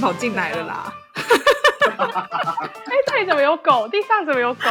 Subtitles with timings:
[0.00, 0.92] 跑进来了啦。
[2.00, 3.86] 哎，这里怎么有狗？
[3.88, 4.62] 地上怎么有狗？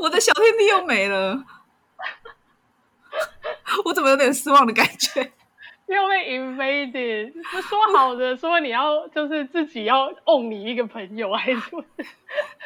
[0.00, 1.44] 我的小天地又没了，
[3.84, 5.32] 我怎么有点失望的感觉？
[5.86, 7.32] 又被 invaded，
[7.62, 11.60] 说好的说你要就是自己要 own 你一个朋友还是？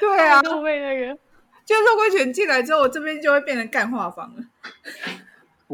[0.00, 1.16] 对啊，都被那个，
[1.64, 4.42] 就肉桂犬进来之后，我这边就会变成干化房了。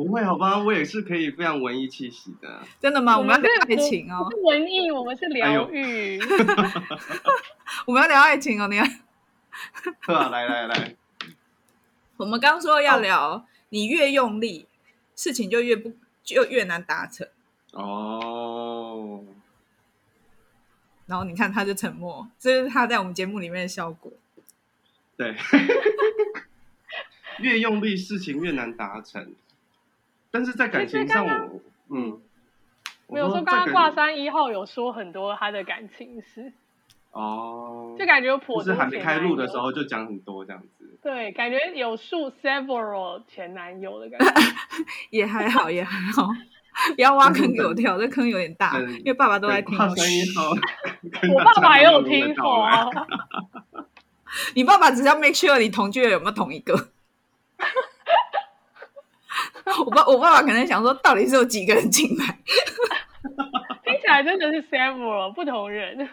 [0.04, 0.58] 不会好吧？
[0.58, 2.60] 我也是可以非常文艺气息的。
[2.80, 3.18] 真的吗？
[3.18, 4.28] 我们，要聊爱情哦。
[4.30, 6.20] 是文艺，我们是疗愈。
[6.20, 6.26] 哎、
[7.86, 9.00] 我们要聊爱情哦，你看。
[10.14, 10.94] 啊，来来来，
[12.16, 14.68] 我们刚刚说要聊，你越用力，
[15.16, 17.26] 事情就越不就越难达成。
[17.72, 19.24] 哦，
[21.06, 24.12] 然后你看，他就沉默，这是他在我们节目里面的效果。
[25.16, 25.34] 对，
[27.40, 29.34] 越用力，事情越难达成。
[30.30, 31.60] 但是在感情上我，我
[31.96, 32.20] 嗯，
[33.08, 36.52] 没有说刚刚挂三一号有说很多他的感情事。
[37.10, 40.98] 哦，就感觉有颇多，就是还没开录的时候就讲很多这样子。
[41.02, 44.42] 对，感觉有数 several 前男友的感觉，
[45.10, 46.28] 也还好，也还好。
[46.94, 49.76] 不要挖坑给我跳，这坑有点大，因为爸爸都在听。
[49.76, 50.50] 挂山一号，
[51.34, 52.68] 我爸爸也有听过。
[54.54, 56.90] 你爸爸只要 make sure 你同居的有没有同一个。
[59.84, 62.24] 我爸，我爸爸可能想说，到底是有几个人进来？
[63.84, 66.08] 听起来真的是 several 不同人。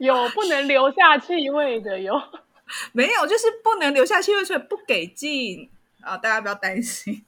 [0.00, 2.20] 有不能留下气味的，有
[2.92, 3.26] 没有？
[3.26, 6.16] 就是不能留下气味，所以不给进啊！
[6.16, 7.24] 大家不要担心。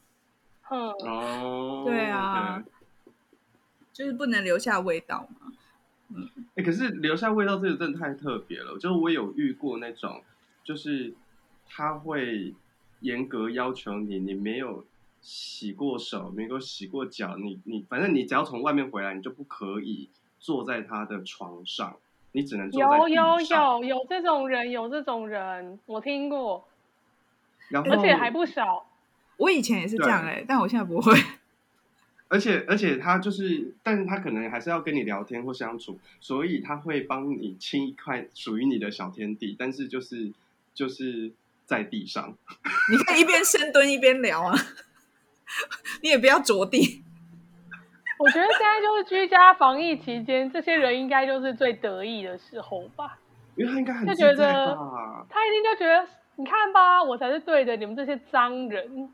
[0.69, 2.63] 嗯哦，对啊，
[3.93, 5.53] 就是不能留下味道嘛。
[6.09, 8.75] 嗯，哎、欸，可是留下味道这个真的太特别了。
[8.79, 10.25] 就是我有遇过那种，
[10.65, 11.15] 就是
[11.69, 12.53] 他会
[13.01, 14.85] 严格要求你，你没有
[15.21, 21.97] 洗过手，没有洗过脚，你你反正你只要从外面回来，你就不可以坐在他的床上。
[22.33, 26.65] 你只能坐在有有有有这种人，有这种人，我听过，
[27.71, 28.87] 然后而且还不少。
[29.37, 31.13] 我以前也是这样哎、欸，但我现在不会。
[32.29, 40.31] 而且而且他就是，但是他可能还是要跟你聊天或相处，所以他会帮你清一块属于你的小天地，但是就是
[40.73, 41.33] 就是
[41.71, 42.37] 在地上。
[42.91, 44.53] 你可以一边深蹲一边聊啊，
[46.03, 47.05] 你也不要着地。
[48.19, 53.17] 我觉得现在就是居家防疫期间，这些人应该就是最得意的时候吧。
[53.55, 54.77] 因为他应该很就觉得，
[55.29, 59.09] 他一定就觉得，你看吧，我才是对的，你们这些脏人，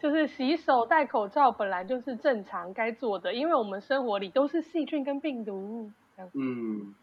[0.00, 5.90] 就是洗手戴口罩本来就是正常该做的，因为我们生活里都是细菌跟病毒。
[6.34, 6.94] 嗯，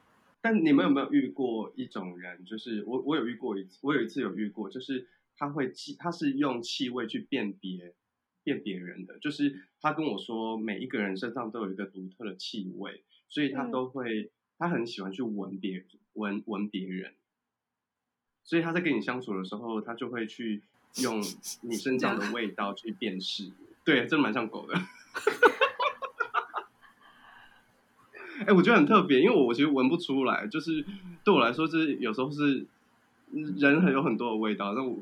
[0.45, 2.45] 但你们有没有遇过一种人？
[2.45, 7.95] 就是我，我有遇过一次，我有一次有遇过，就是他会气，他是用气味去辨别。
[8.43, 14.29] 辨别人的，就是他跟我说，每一个人身上都有一个独特的气味，所以他都会，嗯、
[14.59, 17.15] 他很喜欢去闻别人，闻闻别人，
[18.43, 20.61] 所以他在跟你相处的时候，他就会去
[21.01, 21.23] 用
[21.63, 23.51] 你身上的味道去辨识。
[23.83, 24.75] 对，真的蛮像狗的。
[28.45, 30.85] 哎、欸，我觉得很特别，因为我其实闻不出来，就是
[31.23, 32.65] 对我来说，就是有时候是
[33.31, 34.97] 人很有很多的味道，那我。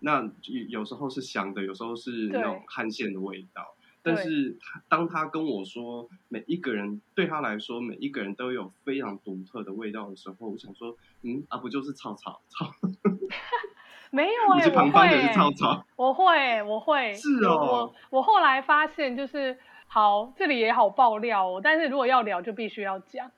[0.00, 0.28] 那
[0.68, 3.74] 有时候是香的，有时候是那种汗腺的味道。
[4.02, 12.70] 但是他当他跟我说每一个人对他来说每一个人都有非常独特的味道的时候，我想说，嗯啊，不就是草草草？
[14.12, 17.90] 没有哎、欸，旁边的是草草，我会，我会，是哦。
[18.10, 19.56] 我我后来发现，就是
[19.86, 21.60] 好，这里也好爆料哦。
[21.62, 23.30] 但是如果要聊，就必须要讲，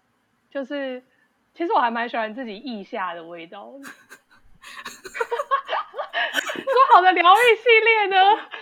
[0.51, 1.03] 就是
[1.55, 3.91] 其实我还蛮喜欢自己腋下的味道的。
[6.57, 8.17] 说好的疗愈系列呢？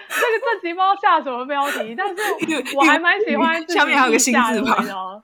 [0.09, 2.15] 这个这集包下什么标题，但是
[2.77, 3.67] 我还蛮喜欢。
[3.69, 5.23] 下面还有个新字旁。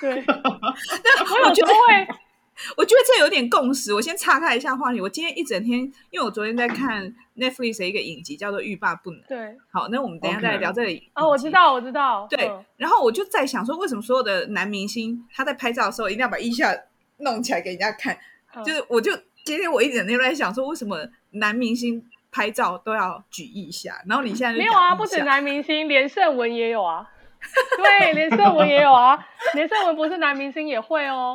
[0.00, 2.08] 对， 我有时候会，
[2.76, 3.92] 我觉得这有点共识。
[3.92, 5.00] 我先岔开一下话题。
[5.00, 9.20] 我今天一整天，因为我昨天在看 Netflix 的一个影集，叫做《欲罢不能》。
[9.28, 11.10] 对，好，那我们等一下再来聊这里。
[11.14, 12.26] 哦，我知道，我知道。
[12.30, 16.74] 对，然后我就在想说，为什么所有的男明星他在拍照的时候一定要把腋下
[17.18, 18.18] 弄起来给人家看？
[18.64, 19.12] 就是，我就。
[19.44, 20.98] 今天我一整天都在想说，为什么
[21.30, 22.02] 男明星
[22.32, 24.02] 拍照都要举腋下？
[24.08, 24.92] 然后你现在没有啊？
[24.92, 27.06] 不止男明星，连胜文也有啊。
[28.00, 29.16] 对，连胜文也有啊。
[29.54, 31.32] 连胜文不是男明星也会哦。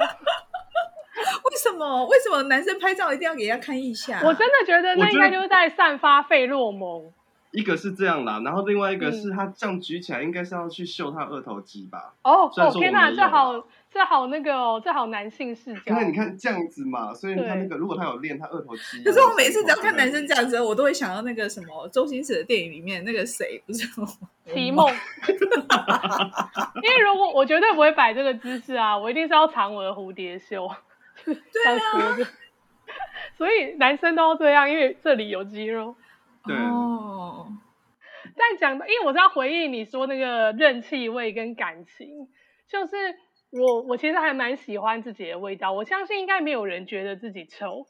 [1.46, 2.06] 为什么？
[2.08, 4.22] 为什么男生拍照一定要给人家看腋下？
[4.24, 7.12] 我真的觉得那应该就是在散发费洛蒙。
[7.52, 12.14] 一个是这样啦，然后另外一个是他这样举起来，应该是要去秀他二头肌吧？
[12.24, 15.82] 哦哦天哪，这好这好那个哦，这好男性视角。
[15.88, 24.08] 因为你看这样子嘛，所以他那个如果他有练他二头肌，可是我每次只要看男生这样子，我都会想到那个什么周星驰的电影里面那个谁，不是吗？
[24.46, 24.88] 齐梦。
[26.82, 30.70] 因为如果我绝对不会摆这个姿势啊，我一定是要藏我的蝴蝶袖。
[31.26, 32.18] 对啊。
[33.38, 35.96] 所以男生都要这样，因为这里有肌肉。
[36.44, 37.48] 对哦，
[38.36, 42.28] 但讲的，因为我是要回应你说那个认气味跟感情，
[42.68, 42.96] 就是
[43.52, 47.86] 我我其实还蛮喜欢自己的味道，我相信应该没有人觉得自己臭，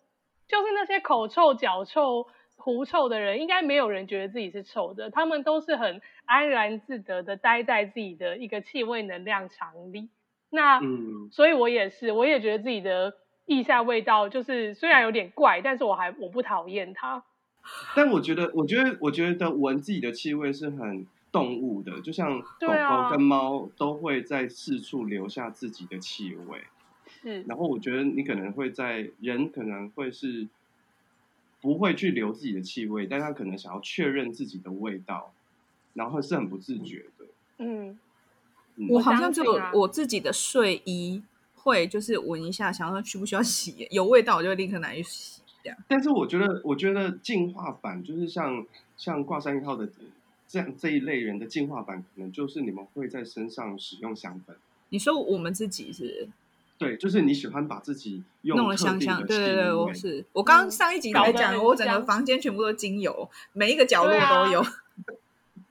[0.48, 10.10] 就是那些口臭、脚臭、狐臭的人，应该没有人觉得自己是臭的，他们都是很安然自得的待在自己的一个气味能量场里。
[10.52, 13.14] 那，嗯，所以我也是，我也觉得自己的
[13.48, 17.24] 腋下味道就是虽然有点怪，但是我还我不讨厌它。
[17.96, 26.64] 但我觉得，我觉得，我觉得闻自己的气味是很动物的，就像狗狗跟猫都会在四处留下自己的气味。
[27.08, 27.42] 是。
[27.44, 30.48] 然后我觉得你可能会在人可能会是
[31.62, 35.34] 不会去留自己的气味，但他可能想要确认自己的味道，
[35.94, 37.26] 然后是很不自觉的。
[37.60, 38.00] 嗯。
[38.76, 41.22] 嗯，我好像就有我自己的睡衣
[41.56, 45.42] 会就是闻一下，想说需不需要洗，有味道我就立刻拿去洗。
[45.88, 48.66] 但是我觉得，我觉得进化版就是像
[48.98, 49.88] 像挂山一号的
[50.48, 54.56] 这样这一类人的进化版，可能就是你们会在身上使用香粉。
[54.90, 56.28] 你说我们自己是？
[56.80, 59.24] 对，就是你喜欢把自己用弄了香香。
[59.24, 60.26] 对对对，我是。
[60.34, 64.64] 我刚刚上一集来讲，我整个房间全部都精油，每一个角落都有。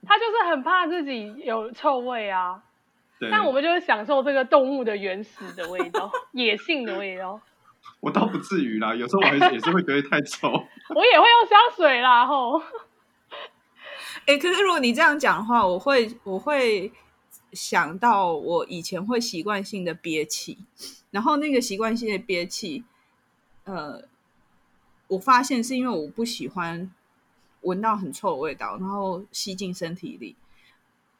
[0.04, 2.62] 他就是很怕自己有臭味啊。
[3.28, 7.40] 但我们就是享受这个动物的原始的味道， 野性的味道。
[8.00, 10.48] 我倒不至于啦，有时候我还是也是会觉得太臭。
[10.94, 12.62] 我也会用香水啦，吼。
[14.26, 16.92] 哎、欸，可是如果你这样讲的话，我会我会
[17.52, 20.58] 想到我以前会习惯性的憋气，
[21.10, 22.84] 然后那个习惯性的憋气，
[23.64, 24.02] 呃，
[25.08, 26.90] 我发现是因为我不喜欢
[27.62, 30.36] 闻到很臭的味道，然后吸进身体里。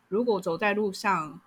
[0.08, 1.40] 如果走在路上，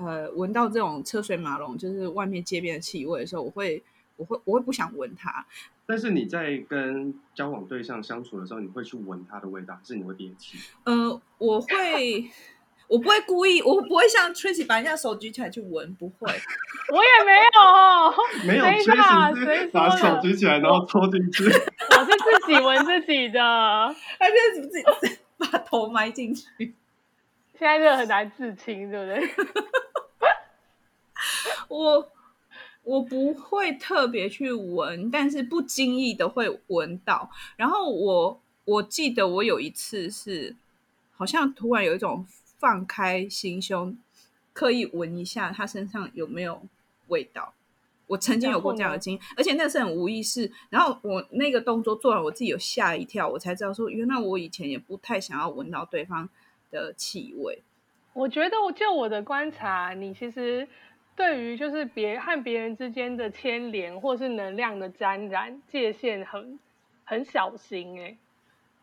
[0.00, 3.82] 呃，闻到这种车水马龙，就是外面街边的气味的时候，我会。
[4.16, 5.46] 我会我会不想闻它，
[5.86, 10.58] 但是你在跟交往对象相处的时候，你会去闻它的味道，还是你会憋气？
[10.84, 12.30] 呃，我会，
[12.86, 16.30] 我不会故意，我不会像 Tracy 把人家手举起来去闻，不会。
[16.92, 17.58] 我也没有，
[18.46, 21.44] 没有 Tracy 把手举起来然后戳进去。
[21.44, 22.10] 我是
[22.44, 23.40] 自己闻自己的，
[24.20, 24.84] 还是自己
[25.38, 26.74] 把头埋进去？
[27.58, 29.46] 现在这个很难自清，对不对？
[31.70, 32.12] 我。
[32.82, 37.30] 我不会特别去闻，但是不经意的会闻到。
[37.54, 40.56] 然后我我记得我有一次是，
[41.14, 42.26] 好像突然有一种
[42.58, 43.96] 放开心胸，
[44.54, 46.62] 刻意闻一下他身上有没有
[47.08, 47.52] 味道。
[48.06, 50.50] 我曾经有过这样的经验，而且那是很无意识。
[50.70, 56.26] 然后我那个动作做完，我自己有吓一跳，我才知道说，原来我以前也不太想要闻到对方
[56.70, 57.62] 的气味。
[58.14, 60.66] 我觉得，就我的观察，你其实。
[61.20, 66.58] 对于就是别和别人之间的牵连，或是能量的沾染，界限很
[67.04, 68.16] 很小心哎，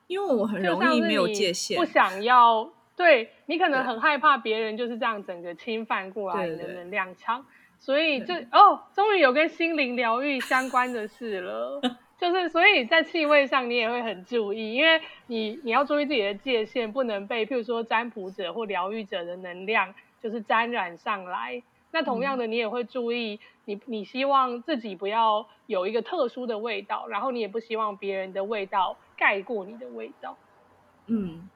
[0.06, 7.44] 因为我很容易没有界限，不想要对你可能很害怕别人就是这样整个侵犯过来你的能量场，
[7.80, 11.82] 所以就哦，终于有跟心灵疗愈相关的事了，
[12.22, 21.64] 就是所以在气味上你也会很注意，因为你你要注意自己的界限，不能被譬如说占卜者或疗愈者的能量就是沾染上来。
[21.98, 30.38] 那同样的，你也会注意你，你你希望自己不要有一个特殊的味道，然后你也不希望别人的味道盖过你的味道。
[31.08, 31.50] 嗯，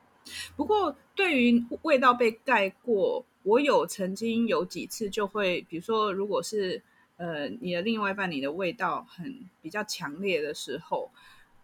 [0.55, 6.81] 不过对于味道被盖过，我有曾经有几次就会，比如说，如果是
[7.17, 11.11] 呃你的另外一半，你的味道很比较强烈的时候，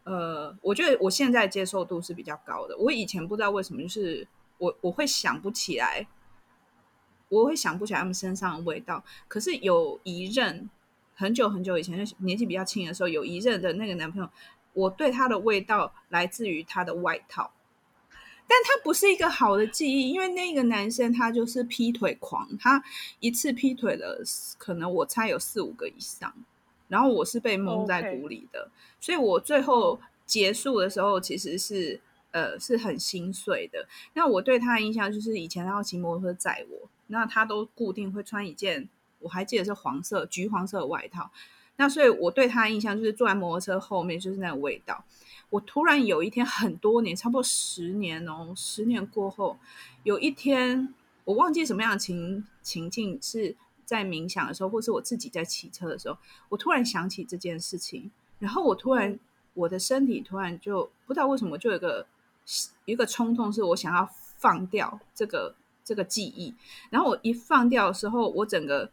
[0.04, 2.78] 呃，我觉得我现在接受度是比较高的。
[2.78, 4.28] 我以前不知道为什么，就是
[4.60, 6.06] 我我会想不起来。
[7.30, 10.70] 我会想不起来他们身上的味道，可是有一任
[11.16, 14.30] 很久很久以前，就年纪比较轻的时候，有一任的那个男朋友，
[14.74, 17.52] 我对他的味道来自于他的外套，
[18.48, 22.82] 但他不是一个好的记忆，因为那个男生他就是劈腿狂，他
[23.20, 24.24] 一次劈腿了，
[24.58, 26.34] 可能我猜有四五个以上，
[26.88, 28.70] 然后我是被蒙在鼓里的.
[29.00, 32.00] 所以我最后结束的时候其实是
[32.38, 33.88] 呃是很心碎的。
[34.14, 36.90] 那我对他的印象就是以前他要骑摩托车载我。
[37.10, 38.90] 那他都固定会穿一件，
[39.20, 41.32] 我还记得是黄色、橘黄色的外套。
[41.78, 45.06] 那所以我对他的印象就是坐在摩托车后面就是那个味道。
[45.50, 49.58] 我突然有一天很多年，差不多十年哦，十年过后，
[50.04, 56.18] 有一天我忘记什么样的情情境是在冥想的时候，或是我自己在骑车的时候，
[56.50, 59.18] 我突然想起这件事情，然后我突然
[59.54, 62.06] 我的身体突然就不知道为什么就有个
[62.86, 66.54] 一个冲动，是我想要放掉这个这个记忆，
[66.90, 68.90] 然后我一放掉的时候，我整个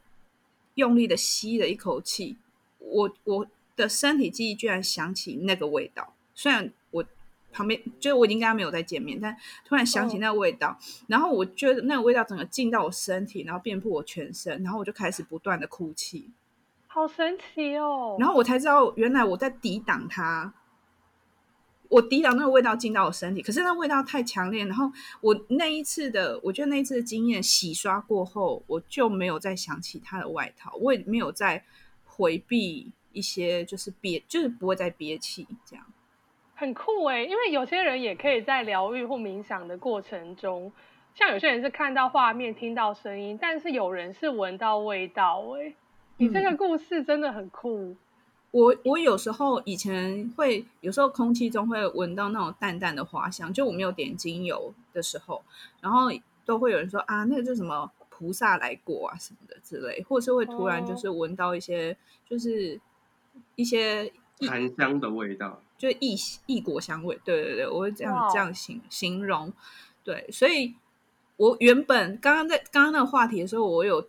[0.74, 2.36] 用力的吸了一口气。
[2.78, 3.46] 我我
[3.76, 7.04] 的身体记忆居然想起那个味道，虽然我
[7.50, 10.76] 旁边就是我已经跟他没有再见面，但突然想起那个味道，哦、
[11.08, 16.30] 然后我觉得那个味道整个进到我身体，然后遍布我全身，然后我就开始不断的哭泣，
[16.86, 18.16] 好神奇哦！
[18.20, 20.52] 然后我才知道原来我在抵挡它，
[21.94, 31.64] 我抵挡那个味道进到我身体，可是那味道太强烈，然后我那一次的，我觉得那一次的经验洗刷过后，我就没有再想起他的外套，我也没有再。
[32.16, 35.84] 回避一些就是憋，就是不会再憋气，这样
[36.54, 37.24] 很酷哎。
[37.24, 40.72] 因为有些人也可以在疗愈或冥想的过程中，
[41.12, 45.74] 像有些人是看到画面、听到声音，但是有人是闻到味道哎。
[46.18, 47.80] 你这个故事真的很酷。
[47.80, 47.96] 嗯、
[48.54, 55.42] 我我有时候以前会有时候空气中会闻到那种淡淡的花香，就我没有点精油的时候，
[55.80, 56.08] 然后
[56.44, 57.90] 都会有人说啊，那个叫什么？
[58.16, 61.96] 菩萨来过啊，什么的之类，或是会突然就是闻到一些，哦、
[62.30, 62.80] 就是
[63.56, 66.14] 一些檀香的味道，就异
[66.46, 67.18] 异国香味。
[67.24, 69.52] 对对对，我会这样这样形形容。
[70.04, 70.74] 对，所以
[71.36, 74.08] 我原本刚刚在刚刚那个话题的时候，我有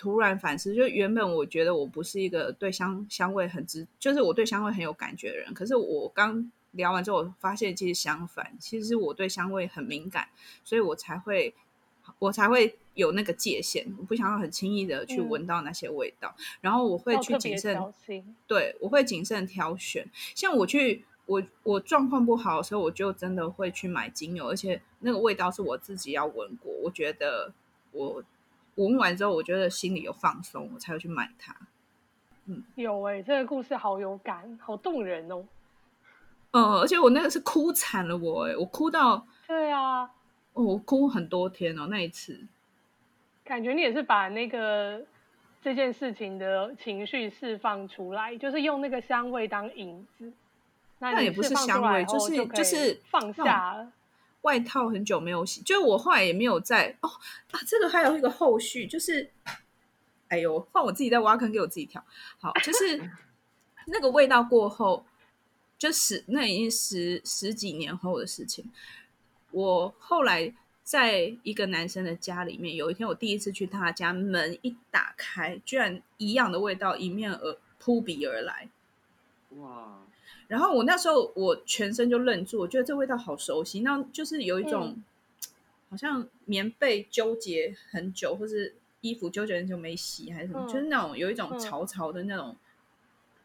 [0.00, 5.52] 突然反思，就原本我觉得我不是一个对香香味很直，就是我对香味很有感觉的人。
[5.52, 10.28] 可是我刚聊完之后，我发现其实相反，其实我对香味很敏感，
[10.64, 11.54] 所以我才会。
[12.18, 17.78] 我才会有那个界限，我不想要很轻易的去闻到那些味道，嗯、然后我会去谨慎，
[18.48, 20.04] 对，我会谨慎挑选。
[20.34, 27.52] 像我去，我我状况不好的时候，我就真的会去买精油，而且那个味道是我自己要闻过，我觉得
[27.92, 28.24] 我
[28.76, 31.54] 闻完之后，我觉得心里有放松，我才会去买它。
[32.46, 35.44] 嗯，有哎、欸，这个故事好有感，好动人哦。
[36.52, 40.02] 嗯，而且我那个是哭惨了我，我哎，我哭到，对啊。
[40.54, 42.46] 哦，我哭很多天哦，那一次，
[43.44, 45.00] 感觉你也是把那个
[45.62, 50.32] 这件事情的情绪释放出来，就是用那个香味当引子。
[50.98, 53.92] 那，那也不是香味，就是就是放下了。
[54.42, 57.08] 外套很久没有洗，就是我后来也没有在哦
[57.50, 59.30] 啊，这个还有一个后续，就是
[60.28, 62.04] 哎呦，换我自己在挖坑给我自己跳。
[62.38, 63.10] 好，就是
[63.86, 65.04] 那个味道过后，
[65.76, 68.70] 就是那已经十十几年后的事情。
[69.50, 78.68] 我后来在一个男生的家里面，有一天我第一次去他家，门一打开，居然一样的味道迎面而扑鼻而来，
[79.56, 79.98] 哇！
[80.50, 85.04] 然后我那时候我全身就愣住，我觉得这味道好熟悉，那就是有一种、嗯、
[85.88, 92.54] 好像棉被纠结很久，或是衣服纠结很久没洗，还是什么，嗯、就是那种有一种潮潮的那种。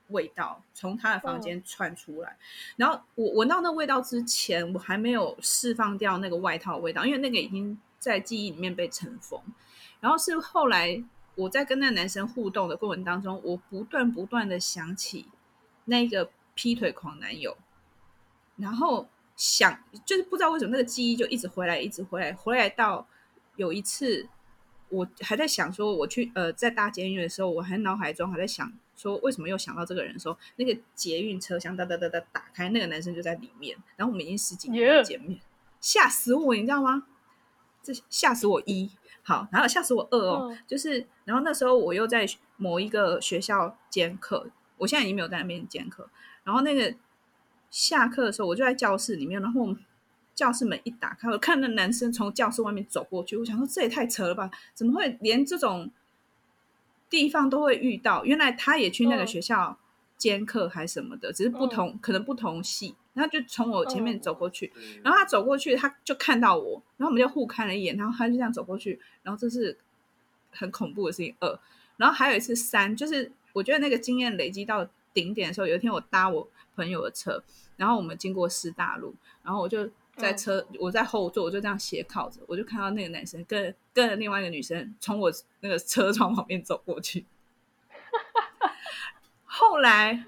[0.10, 2.36] 味道从他的房间窜出来，哦、
[2.76, 9.42] 然后我闻到那味道之前，我还没有释放掉那个外套的味道，因为那个已经在记忆里面被尘封。
[10.00, 15.26] 然后是后来我在跟那个男生互动的过程当中，我不断不断的想起
[15.86, 17.56] 那个劈腿狂男友，
[18.58, 23.08] 然后想就是不知道为什么那个记忆就一直回来，一直回来，回来到
[23.58, 24.28] 有一次
[24.90, 28.74] 我还在想说，我去呃在搭监狱的时候，我还脑海中还在想。
[28.98, 30.14] 说为什么又想到这个人？
[30.14, 33.76] 的时候那个捷运车厢哒哒哒哒打开，那个男生就在里面。
[33.98, 35.38] 然后我们已经十几年没见面，
[35.82, 37.06] 吓.死我，你知道吗？
[37.84, 38.90] 这吓死我一
[39.22, 44.48] 好，然后吓死我二哦，嗯、就是然后那时候我又在某一个学校兼课，
[44.78, 46.10] 我现在已经没有在那边兼课。
[46.46, 46.96] 然后那个
[47.70, 49.78] 下课的时候，我就在教室里面，然后我们
[50.34, 54.50] 教室门一打开，我看那男生从教室外面走过去，我想说这也太扯了吧？
[54.74, 55.92] 怎么会连这种？
[57.08, 59.78] 地方都会遇到，原来他也去那个学校
[60.18, 62.96] 兼课还是什么的，嗯、只是不同，嗯、可能不同系。
[63.14, 69.78] 然后就从我前面走过去，嗯、然后他走过去，他就看到我，然后我们就互看了一眼，然后他就这样走过去，然后这是
[70.50, 71.34] 很恐怖的事情。
[71.40, 71.60] 二，
[71.98, 77.44] 然后还有一次三，就是我觉得那个经验累积到顶点的时候，有一天我搭我朋友的车，
[77.76, 79.90] 然后我们经过师大路，然后我就。
[80.18, 85.30] 在车，嗯、我在后座，我就这样斜靠着，我就看到那个男生跟跟着另外一个女生从我
[85.60, 87.26] 那个车窗旁边走过去。
[89.44, 90.24] 后来，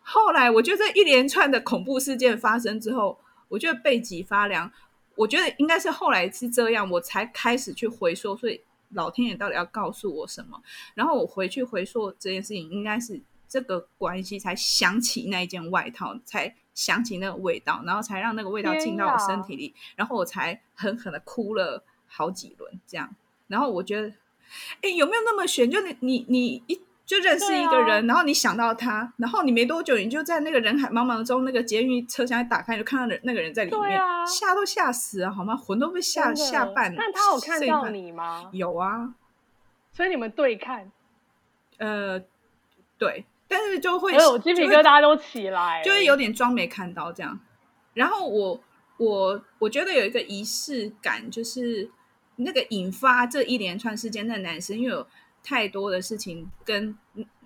[0.00, 4.70] 后来，我觉得这一连串的恐怖事件发生之后，我觉得背脊发凉。
[5.16, 8.60] 我觉得应该是后来是这样，我才开始去回溯，所以
[8.90, 10.62] 老天爷到底要告诉我什么？
[10.94, 13.20] 然后我回去回溯这件事情，应该是
[13.54, 23.14] 这个关系才想起那一件外套，才想起那个味道，然后才让那个味道进到我身体里，然后我才狠狠的哭了好几轮这样。
[23.46, 24.08] 然后我觉得，
[24.82, 25.70] 哎，有没有那么悬？
[25.70, 26.80] 就你你你一。
[27.06, 35.54] 就认识一个人，啊、然后你想到他，然后你没多久，你就在那个人海茫茫中，那个捷运车厢一打开，就看到人那个人在里面，啊、吓都吓死了，好吗？
[35.54, 36.96] 魂都被吓吓半了。
[36.98, 38.48] 但他有看到你吗？
[38.54, 39.14] 有啊，
[39.92, 40.90] 所以你们对看。
[41.76, 42.18] 呃，
[42.96, 47.38] 对，但是就会，哎、我鸡皮疙瘩都起来，就会有点装没看到这样。
[47.94, 48.60] 然后我
[48.98, 51.90] 我我觉得有一个仪式感，就是
[52.36, 55.06] 那个引发这一连串事件的男生，因为有。
[55.46, 56.96] 太多的事情跟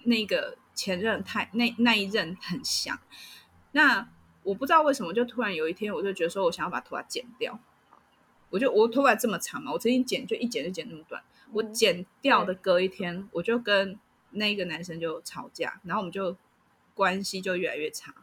[0.04, 2.96] 那个前任太那那一任很像，
[3.72, 4.08] 那
[4.44, 7.58] 我不知道为什么，就突然有一天，我就觉得说我想要把头发剪掉。
[8.50, 11.20] 我就我头发这么长嘛，我曾经剪就一剪就剪那么短。
[11.52, 13.98] 我剪掉的隔一天，我就跟
[14.30, 16.36] 那个男生就吵架，然后我们就
[16.94, 18.14] 关系就越来越差。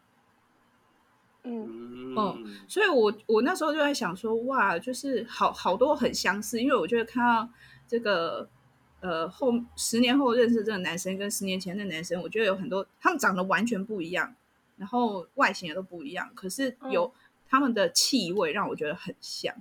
[1.44, 7.50] 嗯嗯，所以我我那时候就在想说，哇，就是好好多很相似，因为我觉得看到
[7.88, 8.50] 这个。
[9.02, 14.34] 呃，后十年后认识这个男生跟十年前的男生，我觉得有很多他们长得完全不一样，
[14.78, 17.14] 然后外形也都不一样，可是有
[17.48, 19.54] 他们的气味让我觉得很像，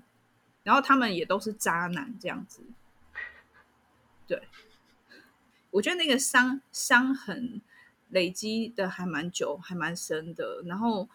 [0.63, 2.63] 然后他们也都是渣男这样子。
[4.27, 4.41] 对，
[5.75, 7.61] 我觉得那个伤伤痕
[8.11, 11.09] 累积的还蛮久，还蛮深的，然后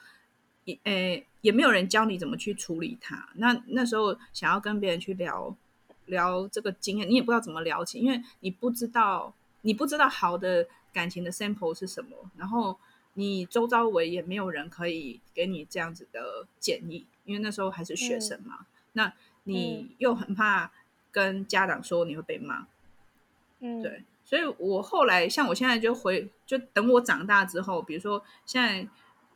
[0.65, 3.29] 也诶也没有人教你怎么去处理它。
[3.35, 5.55] 那那时候想要跟别人去聊。
[6.09, 12.75] 聊这个经验，你也不知道怎么聊起，因为你不知道，你不知道好的感情的 sample 是什么，然后
[13.13, 19.13] 你周遭围也没有人可以给你这样子的建议，因为那时候还是学生嘛，嗯、那
[19.43, 20.71] 你又很怕
[21.11, 22.65] 跟家长说你会被骂，
[23.59, 28.87] 嗯，对，所以我后来像我现在就回，就等我长大之后，比如说现在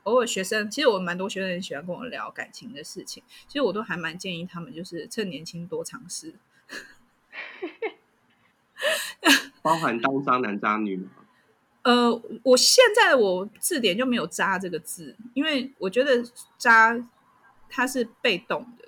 [0.03, 6.35] 偶尔学生，其实我蛮多学生很喜欢跟我聊感情的事情，其实我都还蛮建议他们就是趁年轻多尝试。
[9.63, 11.09] 包含当渣男渣女吗？
[11.81, 16.23] 呃，我现在我字典就没有“渣”这个字，因为我觉得
[16.59, 17.03] “渣”
[17.67, 18.87] 它是被动的。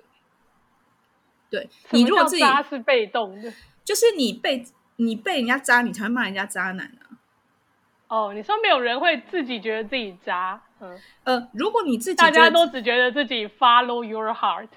[1.50, 3.52] 对，你如果自己渣是被动的，
[3.84, 4.64] 就是你被
[4.96, 7.16] 你被人家渣，你才会骂人家渣男啊。
[8.08, 10.62] 哦，你说没有人会自己觉得自己渣？
[10.80, 14.68] 嗯，呃，如果你自己大家都只觉得自己 follow your heart。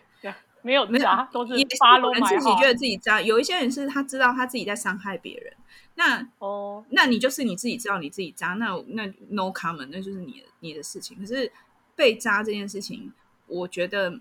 [0.61, 3.21] 没有渣，都是发了自己觉得自己渣。
[3.21, 5.53] 有一些人是他知道他自己在伤害别人，
[5.95, 11.17] 那哦，那你就是你自己知道你自己渣，那那 no comment，那就是你你的事情。
[11.17, 11.49] 可是
[11.95, 13.13] 被渣这件事情，
[13.47, 14.19] 我觉得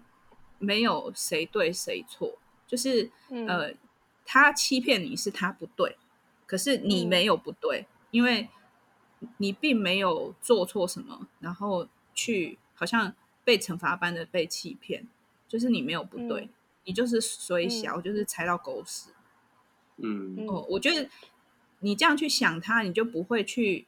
[0.61, 3.73] 没有谁对谁错，就是、嗯、呃，
[4.31, 5.97] 他欺骗你是他不对，
[6.45, 8.51] 可是你没有不对，嗯、因为
[9.39, 15.09] 你并没有做错什么，然后去好像被惩罚般的被欺骗。
[15.49, 16.49] 就是你没有不对，嗯、
[16.85, 19.09] 你就是衰小，嗯、就是踩到狗屎。
[19.97, 21.09] 嗯哦，我觉得
[21.81, 23.87] 你这样去想他，你就不会去，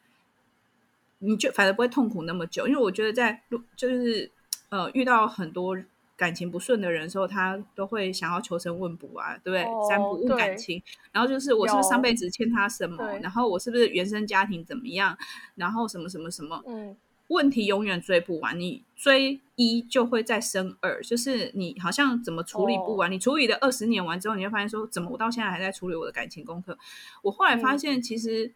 [1.19, 2.67] 你就反而不会痛苦那么久。
[2.67, 3.43] 因为我觉得在
[3.77, 4.31] 就是
[4.71, 5.77] 呃遇到很多
[6.21, 9.63] 感情不顺的人的时候，他都会想要求神问卜啊，对不对？
[9.65, 13.03] 哦、三不问感情，然后就是我是不是上辈子欠他什么？
[13.23, 15.17] 然后我是不是原生家庭怎么样？
[15.55, 16.63] 然后什么什么什么？
[16.67, 16.95] 嗯。
[17.29, 23.09] 问题永远追不完，你追一就会再生二，就是你好像怎么处理不完。
[23.09, 23.13] Oh.
[23.15, 26.77] 你处理了二十年完之后，你会发现说，怎么我到现在还在处理我的感情功课？
[27.23, 28.53] 我后来发现，其实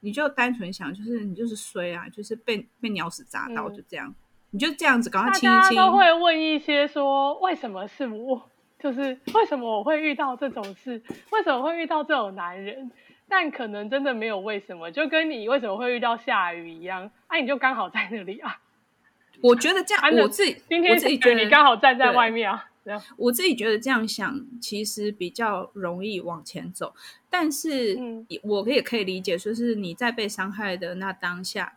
[0.00, 4.14] 你就单纯想，就是你就是衰啊，就是被被鸟屎砸到，就这样，嗯、
[4.54, 5.62] 你就这样子赶快清一亲。
[5.62, 8.48] 大家都会问一些说，为什么是我？
[8.78, 11.02] 就是为什么我会遇到这种事？
[11.32, 12.88] 为什么会遇到这种男人？
[13.28, 18.60] 但可能真的没有为什么，就跟你为什么会遇到下雨一样，哎、啊，你就刚好在那里啊。
[19.42, 22.66] 我觉得这样，我自己今天我自己觉得你刚好站在外面啊。
[22.84, 26.94] 这样，我自己觉得这样想其实比较容易往前走，
[27.28, 27.98] 但是
[28.44, 31.72] 我也可以理解，说是你在被伤害的那当下。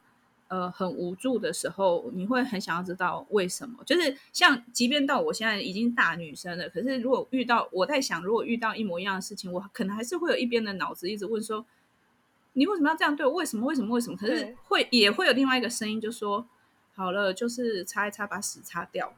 [0.50, 3.84] 呃，很无助的时候，你会很想要知道为什么。
[3.86, 11.66] 就是像，即便到我现在已经大女生了，可是如果遇到我在想，如果遇到一模一样的事情，我可能还是会有一边的脑子一直问说：
[12.54, 13.34] 你为什么要这样对我？
[13.34, 13.66] 为什么？
[13.66, 13.94] 为什么？
[13.94, 14.16] 为什么？
[14.16, 16.48] 可是会也会有另外一个声音，就说：
[16.96, 19.14] 好了，就是擦一擦，把屎擦掉。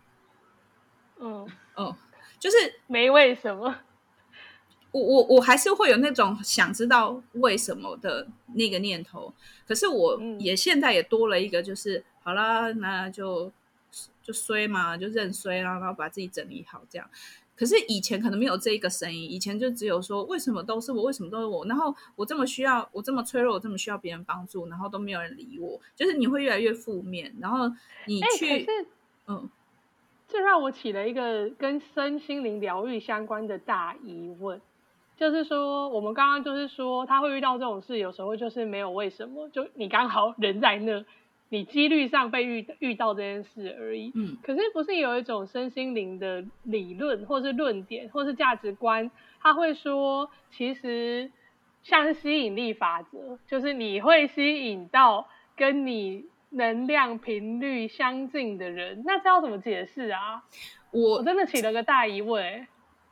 [1.19, 1.93] 嗯嗯，
[2.39, 3.75] 就是没为什么。
[4.91, 9.33] 我我我还是会有那种想知道为什么的那个念头，
[9.67, 13.51] 可是我也现在也多了一个，就是、嗯、好啦，那就
[14.23, 17.09] 就衰嘛，就认衰啦，然后把自己整理好这样。
[17.55, 27.69] 可是以前可能没有这一个声音，以前就只有说为什么都是我，为什么都是我，然后我这么需要，我这么脆弱，我这么需要别人帮助，然后都没有人理我，就是你会越来越负面，然后
[28.05, 28.65] 你去，
[29.27, 29.49] 嗯，
[30.29, 34.61] 这让我起了一个跟身心灵疗愈相关的大疑问，
[35.19, 41.05] 就是说我们刚刚就是说他会遇到这种事，有时候就是没有为什么，就你刚好人在那。
[41.51, 49.09] 你几率上被遇遇到这件事而已，嗯，可是不是有一种身心灵的理论，或是论点，或是价值观，
[49.41, 51.31] 他会说，其实
[51.81, 60.43] 像是吸引力法则，就是你会吸引到跟你能量频率相近的人，那这要怎么解释啊？
[60.91, 62.67] 我，我真的起了个大疑问。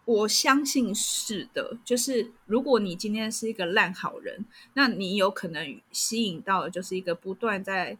[0.07, 4.43] 我相信是的，就是如果你今天是一个烂好人，
[4.73, 7.97] 那你有可能吸引到的就是一个不断在。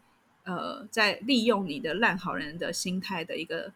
[0.49, 3.73] 呃，在利用你的烂好人的心态的一个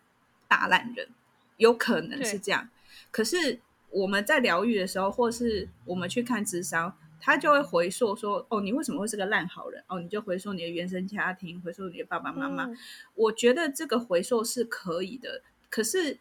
[0.47, 1.09] 大烂人，
[1.57, 2.69] 有可能是这样。
[3.11, 12.63] 可是我们在疗愈的时候，或是我们去看智商，他就会回溯说：“哦，你为什么会是个烂好人？”哦，你就回溯你的原生家庭，回溯你的爸爸妈妈。
[12.63, 12.77] 嗯。
[13.15, 16.19] 我觉得这个回溯是可以的，可是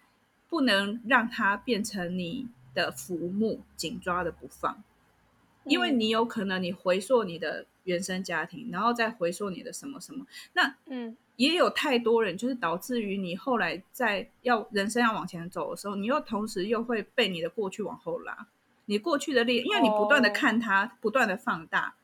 [0.51, 4.83] 不能让它变成你的浮木，紧抓的不放。
[5.65, 18.49] 因为你有可能你回溯你的原生家庭，然后再回溯你的什么什么，那嗯，也有太多人，就是导致于你后来在要人生要往前走的时候，你又同时又会被你的过去往后拉，
[18.87, 21.95] 你过去的力，因为你不断的看它，哦、不断的放大，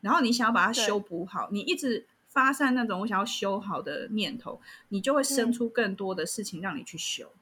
[0.00, 7.32] 然后你想要把它修补好，你一直发散那种我想要修好的念头，你就会生出更多的事情让你去修。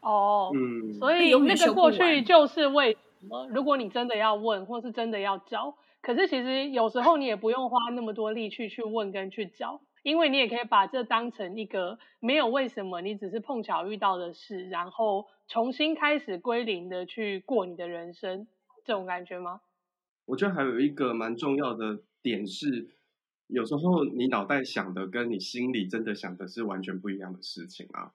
[0.00, 3.48] 哦，嗯，所以那个过去就是为什么。
[3.48, 18.46] 如果你真的要问，或是真的要找，可是其实有时候你也不用花那么多力气去问跟去找，因为你也可以把这当成一个没有为什么，你只是碰巧遇到的事，然后重新开始归零的去过你的人生，
[18.84, 19.60] 这种感觉吗？
[20.26, 22.88] 我觉得还有一个蛮重要的点是，
[23.48, 28.12] 有时候你脑袋想的跟你心里真的想的是完全不一样的事情啊。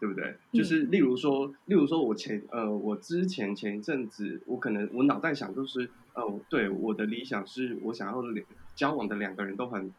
[0.00, 0.34] 对不对？
[0.50, 5.84] 就是例如说，嗯、例如说，我前呃，我之前前一阵子，我可能我脑袋想就是，
[6.14, 9.92] 哦、呃，对，我的理想是我想要两交往的两个人都很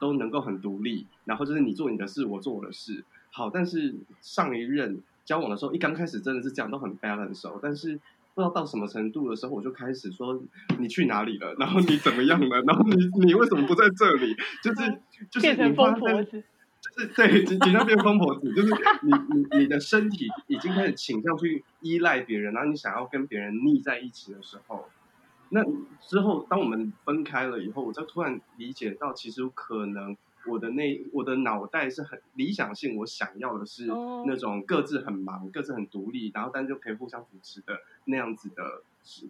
[0.00, 3.04] 都能够很独立，然后就是你做你的事，我做我的事。
[3.30, 7.60] 好，但是上一任交往的时候，一刚开始真的是这样，都很 balance 哦。
[7.62, 7.94] 但是
[8.34, 10.42] 不知道到什么程度的时候，我就开始说
[10.78, 11.54] 你去哪里了？
[11.58, 12.62] 然后你怎么样了？
[12.62, 14.34] 然后你你为什么不在这里？
[14.62, 14.98] 就是
[15.30, 16.44] 就是你发现。
[16.82, 18.68] 就是对，尽量变疯婆子，就是
[19.02, 24.88] 你你你的身体已经开始倾向去依赖别人，然后你想要跟别人腻在一起的时候，
[25.50, 25.62] 那
[26.00, 30.16] 之后当我们分开了以后，我就突然理解到，其实可能
[30.46, 33.86] 我的那我的脑袋是很理想性，我想要的是
[34.26, 38.82] 那种各自很忙、各自很独立，然后但就可以互相扶持的那样子的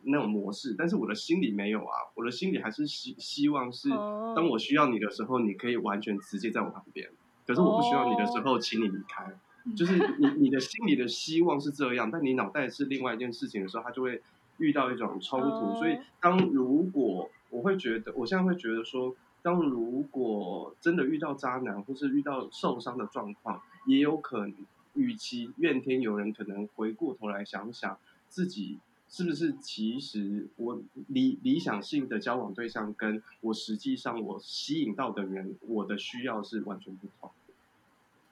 [0.04, 7.10] 那种模式，但是我的心里没有啊，我的心里还是希希望是，当我需要你的时候，你可以完全直接在我旁边。
[7.46, 9.24] 可是我不需要你的时候，请你离开。
[9.24, 9.76] Oh.
[9.76, 14.20] 就是你你的心里的希望是这样，但你脑袋是另外一件事情的时候，他就会
[14.58, 15.46] 遇到一种冲突。
[15.46, 15.78] Oh.
[15.78, 24.54] 所以，当如果我会觉得，我现在会觉得说，当如果真的遇到渣男，或是遇到受伤的状况，也有可能，
[24.94, 28.78] 与其怨天尤人，可能回过头来想想自己
[29.14, 37.30] 是不是其实我理理想性的交往对象，跟我实际上我吸引到的人，我的需要是完全不同。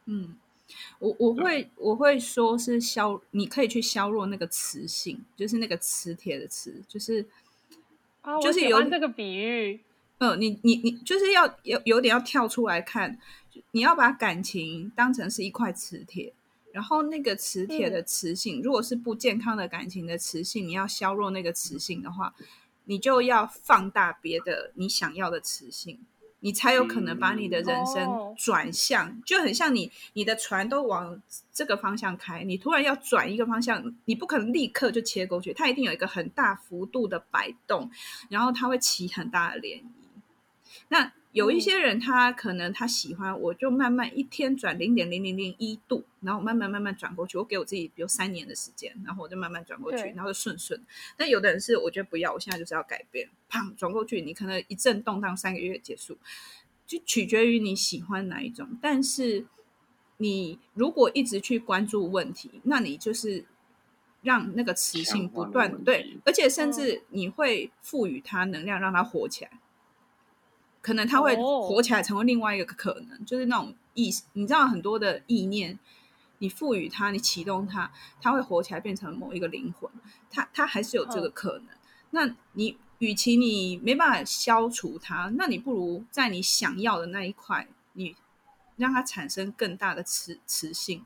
[0.07, 0.35] 嗯，
[0.99, 7.27] 我我会我会说是削，你可以去削弱那个磁性，就是那个磁铁的磁，就是
[8.23, 9.81] 啊，就是有这个比喻。
[10.17, 13.19] 嗯，你你你就是要有有点要跳出来看，
[13.73, 16.33] 你要把感情当成是一块磁铁，
[16.73, 22.35] 然后那个磁铁的磁性，嗯，如果是不健康的感情的磁性，你要削弱那个磁性的话，
[22.85, 25.99] 你就要放大别的你想要的磁性。
[26.43, 31.21] 你才有可能把你的人生转向，嗯哦、就很像你你的船都往
[31.53, 37.91] 这个方向开，你突然要转一个方向，你不可能立刻就切过去，它一定有一个很大幅度的摆动，
[38.31, 39.85] 然后它会起很大的涟漪。
[40.89, 47.39] 那有一些人，他可能他喜欢，我就慢慢一天转零点零零零一度，然后慢慢慢慢转过去。
[47.39, 50.83] 我给我自己比如三年的时间，然后我就慢慢转过去，然后就顺顺。
[51.17, 56.19] 但有的人是我觉得不要，我现在就是要改变，砰转过去，你可能一阵动荡三个月结束，
[56.85, 58.69] 就取决于你喜欢哪一种。
[58.83, 59.47] 但是
[60.17, 63.45] 你如果一直去关注问题，那你就是
[64.23, 69.53] 让那个磁性不断对，而且甚至你会赋予它能量，让它活起来。
[70.81, 73.27] 可能他会活起来，成为另外一个可能，oh.
[73.27, 75.79] 就是那种意，你知道很多的意念，
[76.39, 77.91] 你赋予它，你启动它，
[78.21, 79.91] 它会活起来变成某一个灵魂，
[80.31, 81.67] 它它还是有这个可能。
[81.67, 81.77] 嗯、
[82.11, 88.17] 那你与其你没办法消除它，那你不如在你想要的那一块，你
[88.77, 91.05] 让它产生更大的磁磁性，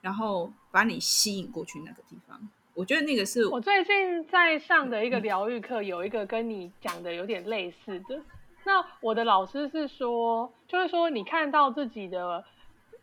[0.00, 2.48] 然后把你吸引过去那个地方。
[2.74, 8.22] 我觉得那个是我最近在上的一个疗愈课，有一个跟你讲的有点类似的。
[8.66, 12.44] 那我的老师是说，就是说你看到自己的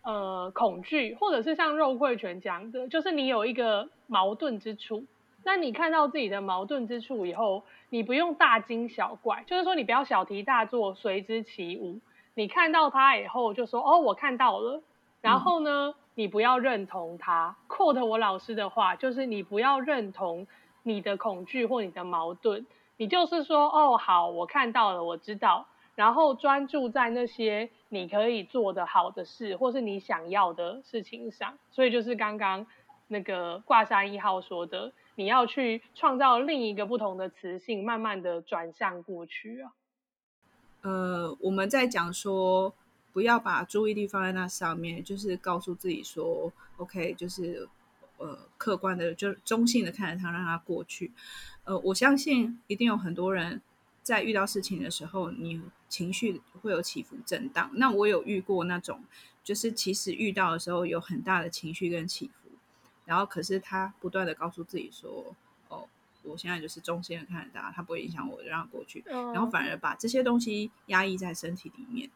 [0.02, 5.06] 呃恐惧，或者是像肉桂泉讲的，就是你有一个矛盾之处。
[5.46, 12.02] 那你看到自己的矛盾之处以后，你不用大惊小怪，就是说你不要小题大做，随之起舞。
[12.34, 14.84] 你看到它以后就说哦，我看到了。
[15.22, 15.96] 然后呢？
[15.96, 17.56] 嗯你不要认同他。
[17.68, 20.46] quote 我老师的话，就是你不要认同
[20.84, 22.68] 你的恐惧或你的矛盾，
[23.04, 31.58] 你就是说，哦，好，我看到了，我知道，然后专注在那些你可以做的好的事，或是你想要的事情上。
[31.70, 32.66] 所以就是刚刚
[33.10, 39.74] 那个挂山一号说的，你要去创造另一个不同的磁性，慢慢的转向过去啊。
[40.84, 42.74] 呃，我们在讲说。
[43.12, 47.70] 不要把注意力放在那上面，就是告诉自己说，OK，就是
[48.24, 51.12] 呃，客观的，就是中性的看着他，让他过去。
[51.66, 53.62] 呃，我相信一定有很多人
[54.02, 57.70] 在遇到事情的时候，你情绪会有起伏震荡。
[57.74, 59.04] 那我有遇过那种，
[59.44, 62.50] 就是其实遇到的时候有很大的情绪跟起伏，
[63.04, 65.36] 然后可是他不断的告诉自己说，
[65.68, 65.86] 哦，
[66.24, 69.04] 我现在就是中性的看着他，他不会影响我，让他过去。
[69.06, 72.10] 然后反而把这些东西压抑在身体里面。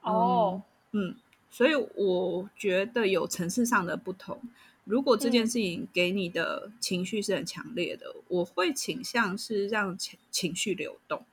[0.00, 0.62] 哦，
[0.92, 1.14] 嗯，
[1.50, 4.40] 所以我觉得有层次上的不同。
[4.84, 11.24] 如果这件事情给你的情绪是很强烈的，嗯、我会倾向是让情情绪流动。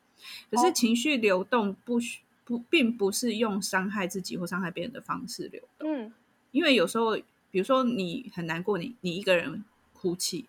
[0.52, 5.90] 可是情绪流动不需不，并不是用伤害自己或伤害别人的方式流动。
[5.92, 6.14] 嗯，
[6.52, 7.16] 因为有时候，
[7.52, 10.46] 比如说你很难过，你你一个人哭泣，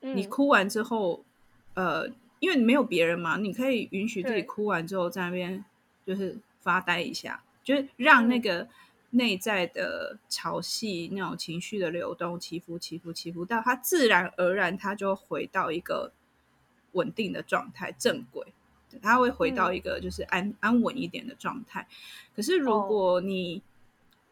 [0.00, 1.24] 你哭完之后，
[1.74, 2.08] 呃，
[2.40, 5.64] 因为你没有别人嘛，你可以允许自己哭完之后在那边
[6.06, 6.38] 就是。
[6.60, 8.68] 发呆一下，就是让那个
[9.10, 16.12] 内在的潮汐、那种情绪的流动、起伏、起伏、起伏，到它自然而然，它就回到一个
[16.92, 18.46] 稳定的状态、正轨。
[19.02, 21.86] 它会回到一个就是安、嗯、安稳一点的状态。
[22.34, 23.62] 可是如果你、哦、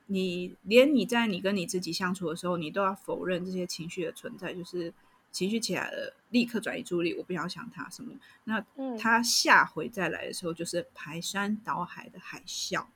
[0.07, 4.93] 你连你在你跟你自己相处的时候，你都要否认这些情绪的存在，就是。
[5.33, 8.11] 情绪起来了，立刻转移注意力，我不想想他什么。
[8.45, 8.65] 那
[8.97, 12.87] 他下回再来的时候，就是排山倒海的海啸。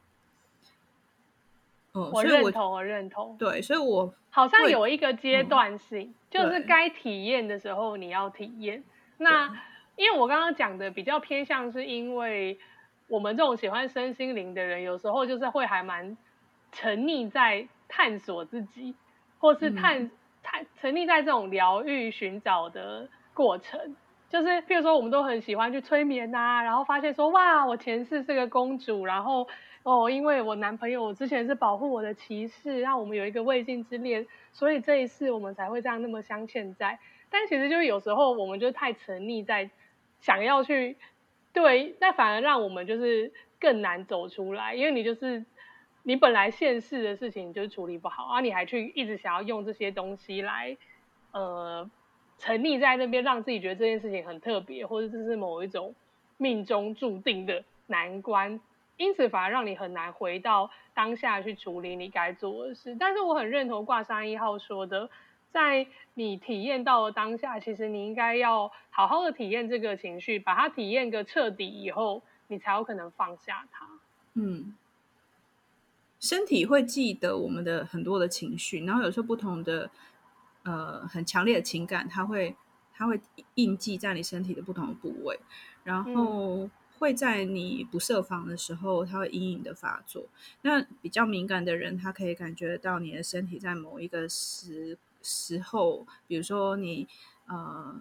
[1.94, 3.36] 嗯，我认同，我认同。
[3.38, 8.82] 对，所以我好像有一个阶段性，嗯、就是该体验的时候你要体验。
[9.18, 9.46] 那
[9.96, 12.58] 因为我刚刚讲的比较偏向，是因为
[13.08, 16.16] 我们这种喜欢身心灵的人，有时候就是会还蛮
[16.72, 18.94] 沉溺在探索自己，
[19.38, 20.02] 或是探。
[20.02, 20.10] 嗯
[20.42, 23.94] 太沉溺在这种疗愈寻找的过程，
[24.30, 29.46] 就是譬如说，我们都很喜欢去催眠啊，然后发现说，哇，我前世是个公主，然后
[29.82, 36.98] 哦，因为我男朋友我之前是保护我的骑士，让我们有一个未尽之恋，所以这一次我们才会这样那么相欠债。
[37.30, 39.70] 但其实就是有时候我们就太沉溺在
[40.20, 40.96] 想要去
[41.52, 45.44] 对，那反而让我们就是更难走出来，因为你就是。
[46.02, 50.74] 你本来现世的事情就是处理不好啊，你还去一直想要用这些东西来，
[51.32, 51.90] 呃，
[52.38, 55.94] 沉溺在那边，让自己觉得这件事情很特别，或者这是某一种
[56.38, 58.58] 命中注定的难关，
[59.00, 62.94] 因此反而让你很难回到当下去处理你该做的事。
[63.00, 65.08] 但是我很认同卦山一号说的，
[65.50, 73.86] 在你体验到了当下，其实你应该要好好的体验这个情绪，把它体验个彻底以后，你才有可能放下它。
[74.34, 74.76] 嗯。
[76.20, 79.90] 身体会记得我们的很多的情绪，然后有时候不同的
[80.64, 82.54] 呃很强烈的情感，它会
[82.92, 83.18] 它会
[83.54, 85.40] 印记在你身体的不同的部位，
[85.82, 86.68] 然后
[87.00, 90.28] 会在你不设防的时候，它会隐隐的发作。
[90.62, 97.08] 那比较敏感的人，他可以感觉到你的身体在某一个时时候，比如说你
[97.48, 98.00] 呃，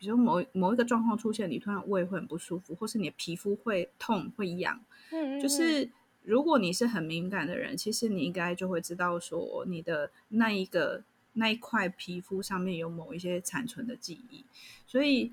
[0.00, 4.80] 比如说某某一个状况出现，你突然胃会很不舒服，或是你的皮肤会痛会痒，
[5.12, 5.88] 嗯，就是。
[6.24, 14.44] 如果你是很敏感的人，其实你应该就会知道说，你的那一个那一块皮肤上面有某一些残存的记忆，
[14.86, 15.32] 所以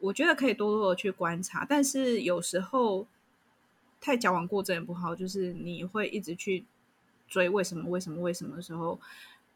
[0.00, 1.66] 我觉得可以多多的去观察。
[1.68, 3.06] 但是有时候
[4.00, 6.64] 太矫枉过正也不好，就是你会一直去
[7.26, 8.98] 追为什么为什么为什么的时候，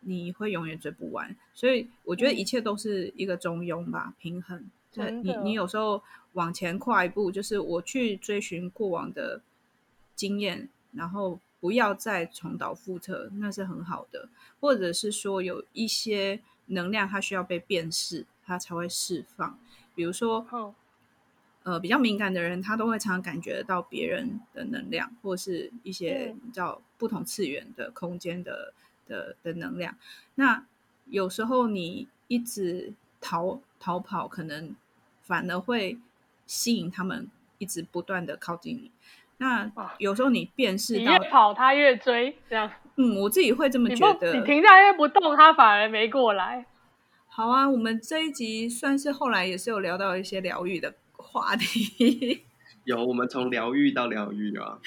[0.00, 1.35] 你会永远追不完。
[1.55, 4.68] 所以我觉得一切都是一个中庸吧，平衡。
[4.92, 6.02] 对，你你有时候
[6.33, 9.40] 往前跨一步，就是我去追寻过往的。
[10.14, 14.28] 经验，然后不要再重蹈覆辙，那是很好的。
[14.61, 19.59] 或者是说有一些能量它需要被辨识，它才会释放。
[19.94, 20.74] 比如说，哦、
[21.64, 28.72] 呃，比较敏感的人，他都会常常感觉得到别人的能量，或是一些叫不同次元的空间的
[29.07, 29.96] 的的能量。
[30.37, 30.64] 那
[31.07, 34.74] 有时候你一直逃逃跑，可能
[35.20, 35.98] 反而会
[36.46, 37.28] 吸引他们
[37.59, 38.90] 一直不断的靠近你。
[39.38, 42.70] 那有时候你辨识到，你越跑他越追，这样。
[42.96, 44.33] 嗯，我自己会这么觉得。
[44.33, 46.66] 你，你停下来不动，他反而没过来。
[47.34, 52.44] 好啊，我们这一集算是后来也是有聊到一些疗愈的话题。
[52.84, 54.78] 有，我们从疗愈到疗愈啊。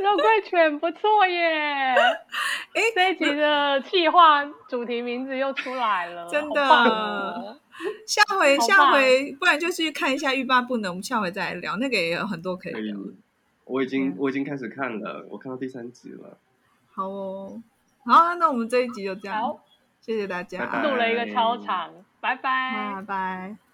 [0.00, 1.96] 肉桂犬不错耶！
[2.72, 6.64] 哎，这一集的企划主题名字又出来了，真的。
[6.64, 7.58] 哦、
[8.06, 10.92] 下回下回，不然就去看一下欲罢不能。
[10.92, 12.96] 我们下回再来聊，那个也有很多可以聊。
[13.64, 16.38] 我已经、嗯、我已经开始看了，我看到第三集了。
[16.92, 17.60] 好哦，
[18.06, 19.58] 好，那我们这一集就这样。
[20.00, 23.69] 谢谢大家，录了一个超长，拜拜，拜拜。